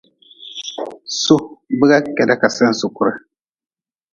Su 1.25 1.35
biga 1.77 1.97
keda 2.15 2.35
ka 2.41 2.47
sen 2.55 2.71
sukure. 2.79 3.13